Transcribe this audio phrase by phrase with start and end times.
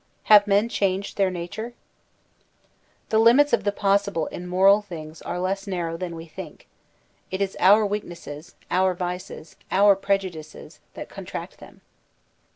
[0.23, 1.75] Have men changed their nature?
[3.09, 6.67] The limits of the possible in moral things are less nar row than we think;
[7.29, 11.81] it is our weaknesses, our vices, our prejudices, that contract them.